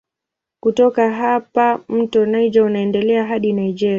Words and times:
Kutoka 0.59 1.11
hapa 1.11 1.79
mto 1.89 2.25
Niger 2.25 2.63
unaendelea 2.63 3.25
hadi 3.25 3.53
Nigeria. 3.53 3.89